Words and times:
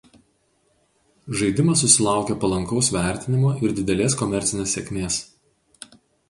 Žaidimas 1.41 1.83
susilaukė 1.85 2.37
palankaus 2.45 2.89
vertinimo 2.95 3.53
ir 3.69 3.75
didelės 3.81 4.17
komercinės 4.23 4.75
sėkmės. 4.79 5.21